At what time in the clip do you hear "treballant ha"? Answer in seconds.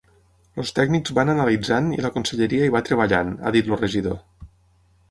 2.89-3.57